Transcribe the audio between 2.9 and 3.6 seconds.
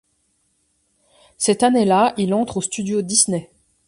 Disney.